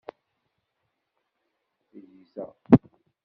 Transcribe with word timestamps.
Tegza. 1.91 2.45